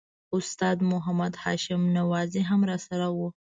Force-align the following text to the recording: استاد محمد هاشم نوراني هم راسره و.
استاد 0.37 0.77
محمد 0.91 1.33
هاشم 1.43 1.81
نوراني 1.95 2.41
هم 2.49 2.61
راسره 2.69 3.07
و. 3.15 3.17